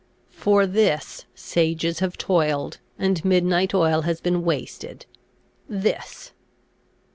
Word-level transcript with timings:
For 0.31 0.65
this 0.65 1.25
sages 1.35 1.99
have 1.99 2.17
toiled, 2.17 2.79
and 2.97 3.23
midnight 3.23 3.71
oil 3.75 4.01
has 4.01 4.19
been 4.19 4.43
wasted. 4.43 5.05
This!" 5.69 6.31